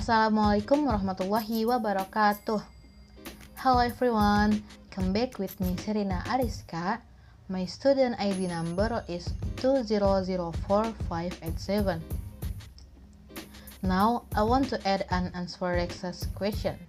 Assalamualaikum 0.00 0.88
warahmatullahi 0.88 1.68
wabarakatuh. 1.68 2.64
Hello 3.60 3.84
everyone, 3.84 4.64
come 4.88 5.12
back 5.12 5.36
with 5.36 5.52
me 5.60 5.76
Serena 5.76 6.24
Ariska. 6.24 7.04
My 7.52 7.68
student 7.68 8.16
ID 8.16 8.48
number 8.48 9.04
is 9.12 9.28
2004587. 9.60 12.00
Now, 13.84 14.24
I 14.32 14.40
want 14.40 14.72
to 14.72 14.80
add 14.88 15.04
an 15.12 15.36
answer 15.36 15.76
access 15.76 16.24
question 16.32 16.80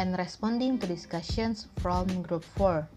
and 0.00 0.16
responding 0.16 0.80
to 0.80 0.88
discussions 0.88 1.68
from 1.84 2.08
group 2.24 2.48
4. 2.56 2.88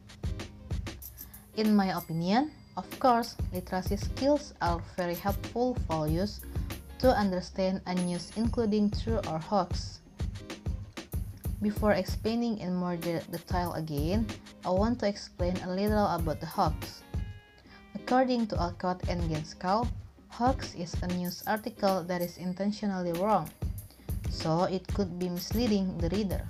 In 1.59 1.75
my 1.75 1.91
opinion, 1.91 2.55
of 2.80 2.88
course, 2.95 3.35
literacy 3.52 3.99
skills 3.99 4.55
are 4.63 4.80
very 4.95 5.20
helpful 5.20 5.75
values 5.91 6.39
to 7.03 7.12
understand 7.12 7.84
a 7.84 7.93
news 8.07 8.31
including 8.39 8.88
true 8.88 9.20
or 9.27 9.35
hoax. 9.35 9.99
Before 11.59 11.91
explaining 11.91 12.63
in 12.63 12.71
more 12.71 12.95
de 12.95 13.20
detail 13.27 13.76
again, 13.76 14.23
I 14.63 14.71
want 14.71 15.03
to 15.03 15.12
explain 15.12 15.59
a 15.67 15.76
little 15.76 16.07
about 16.16 16.39
the 16.39 16.48
hoax. 16.48 17.03
According 17.91 18.48
to 18.48 18.55
Allcott 18.55 19.03
and 19.12 19.20
Gentzkow, 19.27 19.84
hoax 20.31 20.79
is 20.79 20.95
a 21.03 21.12
news 21.20 21.43
article 21.43 22.07
that 22.07 22.23
is 22.23 22.39
intentionally 22.39 23.12
wrong, 23.20 23.51
so 24.31 24.63
it 24.71 24.88
could 24.95 25.20
be 25.20 25.27
misleading 25.27 25.99
the 25.99 26.07
reader. 26.15 26.48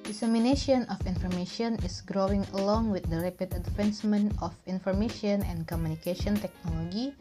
Dissemination 0.00 0.88
of 0.88 0.96
information 1.04 1.76
is 1.84 2.00
growing 2.00 2.48
along 2.56 2.88
with 2.88 3.04
the 3.12 3.20
rapid 3.20 3.52
advancement 3.52 4.32
of 4.40 4.56
information 4.64 5.44
and 5.44 5.68
communication 5.68 6.40
technology 6.40 7.12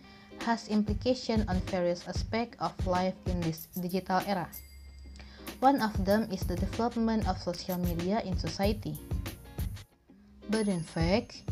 has 0.43 0.67
implication 0.67 1.45
on 1.47 1.59
various 1.71 2.07
aspects 2.07 2.57
of 2.59 2.73
life 2.85 3.15
in 3.25 3.41
this 3.41 3.67
digital 3.79 4.21
era. 4.27 4.47
One 5.59 5.81
of 5.81 5.93
them 6.05 6.29
is 6.31 6.41
the 6.41 6.55
development 6.55 7.27
of 7.27 7.41
social 7.41 7.77
media 7.77 8.21
in 8.25 8.37
society. 8.37 8.97
But 10.49 10.67
in 10.67 10.81
fact, 10.81 11.43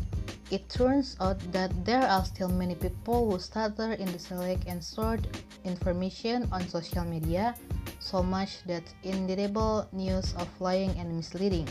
it 0.50 0.68
turns 0.68 1.16
out 1.20 1.40
that 1.50 1.74
there 1.84 2.06
are 2.06 2.24
still 2.24 2.48
many 2.48 2.76
people 2.76 3.30
who 3.30 3.38
stutter 3.38 3.92
in 3.92 4.06
the 4.12 4.18
select 4.18 4.64
and 4.66 4.82
sort 4.82 5.20
information 5.64 6.48
on 6.52 6.68
social 6.68 7.04
media 7.04 7.54
so 7.98 8.22
much 8.22 8.62
that 8.66 8.84
indelible 9.02 9.88
news 9.92 10.32
of 10.38 10.48
lying 10.60 10.94
and 10.98 11.10
misleading. 11.10 11.66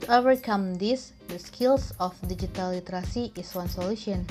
To 0.00 0.18
overcome 0.18 0.76
this, 0.76 1.12
the 1.28 1.38
skills 1.38 1.94
of 1.98 2.12
digital 2.28 2.70
literacy 2.70 3.32
is 3.36 3.54
one 3.54 3.68
solution. 3.68 4.26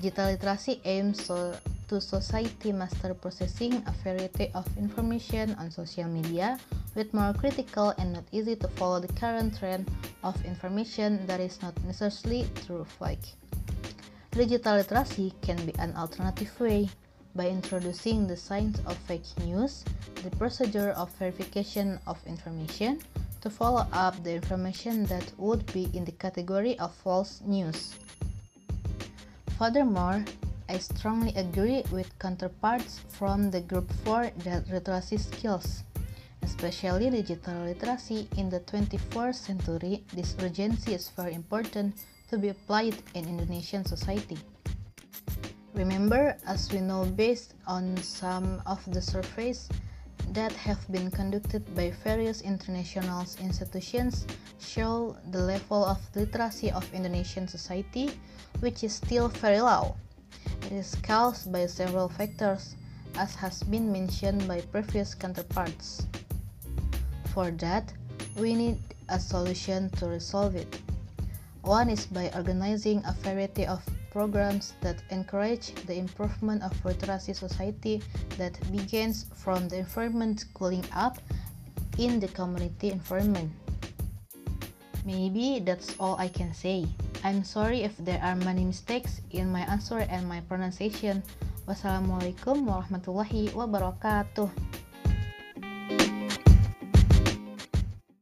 Digital 0.00 0.30
literacy 0.30 0.80
aims 0.86 1.26
so, 1.26 1.52
to 1.86 2.00
society 2.00 2.72
master 2.72 3.12
processing 3.12 3.84
a 3.86 3.92
variety 4.02 4.50
of 4.54 4.64
information 4.78 5.54
on 5.58 5.70
social 5.70 6.08
media 6.08 6.58
with 6.94 7.12
more 7.12 7.34
critical 7.34 7.90
and 7.98 8.14
not 8.14 8.24
easy 8.32 8.56
to 8.56 8.66
follow 8.80 8.98
the 8.98 9.12
current 9.12 9.58
trend 9.58 9.90
of 10.24 10.42
information 10.46 11.26
that 11.26 11.38
is 11.38 11.60
not 11.60 11.76
necessarily 11.84 12.48
true 12.64 12.86
fake. 12.98 13.36
Digital 14.30 14.76
literacy 14.76 15.34
can 15.42 15.60
be 15.66 15.74
an 15.78 15.94
alternative 15.96 16.58
way 16.58 16.88
by 17.34 17.50
introducing 17.50 18.26
the 18.26 18.38
science 18.38 18.80
of 18.86 18.96
fake 19.04 19.28
news, 19.44 19.84
the 20.24 20.30
procedure 20.40 20.92
of 20.92 21.12
verification 21.16 22.00
of 22.06 22.16
information, 22.26 22.98
to 23.42 23.50
follow 23.50 23.86
up 23.92 24.16
the 24.24 24.32
information 24.32 25.04
that 25.12 25.30
would 25.36 25.70
be 25.74 25.90
in 25.92 26.06
the 26.06 26.12
category 26.12 26.78
of 26.78 26.94
false 26.94 27.42
news. 27.44 27.96
Furthermore, 29.60 30.24
I 30.70 30.78
strongly 30.78 31.34
agree 31.36 31.84
with 31.92 32.18
counterparts 32.18 33.00
from 33.10 33.50
the 33.50 33.60
Group 33.60 33.92
4 34.08 34.30
that 34.38 34.66
literacy 34.72 35.18
skills, 35.18 35.84
especially 36.40 37.10
digital 37.10 37.68
literacy 37.68 38.26
in 38.38 38.48
the 38.48 38.60
21st 38.60 39.34
century, 39.34 40.02
this 40.14 40.34
urgency 40.40 40.94
is 40.94 41.10
very 41.10 41.34
important 41.34 41.92
to 42.30 42.38
be 42.38 42.48
applied 42.48 42.96
in 43.12 43.28
Indonesian 43.28 43.84
society. 43.84 44.38
Remember, 45.74 46.38
as 46.46 46.72
we 46.72 46.80
know 46.80 47.04
based 47.04 47.52
on 47.66 47.98
some 47.98 48.62
of 48.64 48.80
the 48.90 49.02
surveys 49.02 49.68
that 50.30 50.52
have 50.52 50.80
been 50.92 51.10
conducted 51.10 51.62
by 51.74 51.90
various 52.04 52.40
international 52.42 53.26
institutions 53.40 54.26
show 54.60 55.16
the 55.32 55.38
level 55.38 55.84
of 55.84 55.98
literacy 56.14 56.70
of 56.70 56.86
Indonesian 56.94 57.48
society 57.48 58.10
which 58.60 58.84
is 58.84 58.94
still 58.94 59.28
very 59.28 59.60
low. 59.60 59.96
It 60.66 60.72
is 60.72 60.94
caused 61.02 61.50
by 61.52 61.66
several 61.66 62.08
factors, 62.08 62.76
as 63.16 63.34
has 63.34 63.62
been 63.64 63.90
mentioned 63.90 64.46
by 64.46 64.60
previous 64.60 65.14
counterparts. 65.14 66.06
For 67.34 67.50
that, 67.62 67.92
we 68.36 68.54
need 68.54 68.78
a 69.08 69.18
solution 69.18 69.90
to 69.98 70.06
resolve 70.06 70.54
it. 70.54 70.80
One 71.62 71.90
is 71.90 72.06
by 72.06 72.30
organizing 72.34 73.02
a 73.04 73.12
variety 73.22 73.66
of 73.66 73.82
programs 74.10 74.74
that 74.80 75.02
encourage 75.10 75.74
the 75.86 75.94
improvement 75.94 76.62
of 76.62 76.72
literacy 76.84 77.32
society 77.32 78.02
that 78.36 78.58
begins 78.70 79.26
from 79.34 79.68
the 79.68 79.78
environment 79.78 80.44
cooling 80.54 80.84
up 80.94 81.18
in 81.98 82.20
the 82.20 82.28
community 82.28 82.90
environment. 82.90 83.50
Maybe 85.04 85.62
that's 85.64 85.96
all 85.98 86.16
I 86.18 86.28
can 86.28 86.52
say. 86.52 86.86
I'm 87.24 87.44
sorry 87.44 87.82
if 87.82 87.96
there 87.98 88.20
are 88.22 88.36
many 88.36 88.64
mistakes 88.64 89.20
in 89.30 89.50
my 89.50 89.62
answer 89.68 90.04
and 90.08 90.28
my 90.28 90.40
pronunciation. 90.44 91.22
Wassalamualaikum 91.68 92.66
warahmatullahi 92.66 93.52
wabarakatuh. 93.52 94.79